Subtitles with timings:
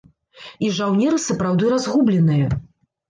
[0.67, 2.47] І жаўнеры сапраўды разгубленыя.